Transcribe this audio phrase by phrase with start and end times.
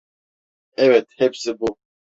[0.77, 1.77] Evet, hepsi bu.